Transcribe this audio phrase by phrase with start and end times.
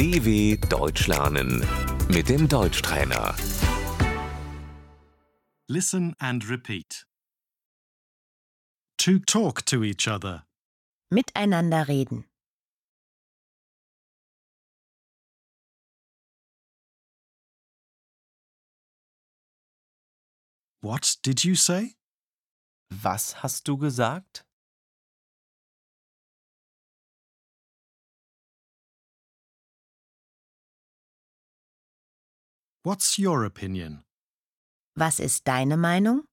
[0.00, 1.62] DW Deutsch lernen
[2.08, 3.36] mit dem Deutschtrainer.
[5.68, 7.04] Listen and repeat.
[8.96, 10.46] To talk to each other.
[11.12, 12.24] Miteinander reden.
[20.80, 21.96] What did you say?
[22.88, 24.46] Was hast du gesagt?
[32.82, 34.04] What's your opinion?
[34.96, 36.24] Was ist deine Meinung?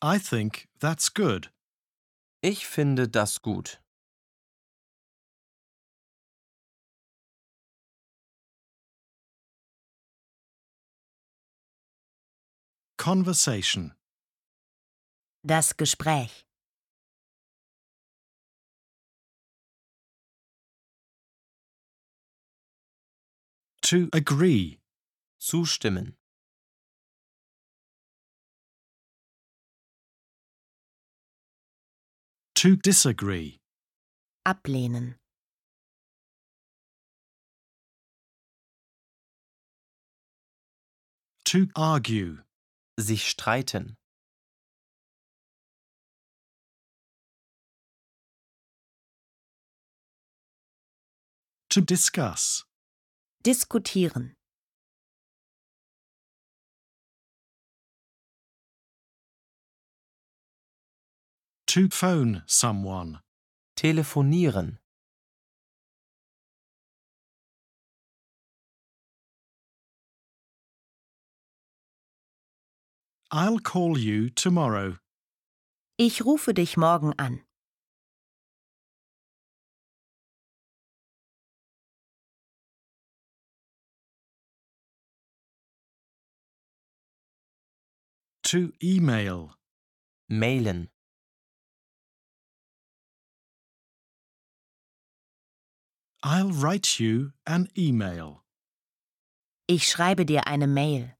[0.00, 1.50] I think that's good.
[2.42, 3.80] Ich finde das gut.
[12.96, 13.94] Conversation.
[15.42, 16.46] Das Gespräch.
[23.84, 24.78] To agree.
[25.38, 26.14] Zustimmen.
[32.54, 33.58] To disagree.
[34.46, 35.16] Ablehnen.
[41.44, 42.42] To argue.
[42.98, 43.96] Sich streiten.
[51.68, 52.64] To discuss.
[53.44, 54.34] Diskutieren.
[61.66, 63.20] To phone someone.
[63.76, 64.78] Telefonieren.
[73.30, 74.96] I'll call you tomorrow.
[75.98, 77.44] Ich rufe dich morgen an.
[88.54, 89.56] To email.
[90.30, 90.86] Mailen.
[96.22, 98.44] I'll write you an email.
[99.66, 101.16] Ich schreibe dir eine Mail.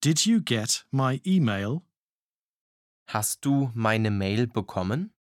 [0.00, 1.82] Did you get my email?
[3.12, 5.12] Hast du meine Mail bekommen?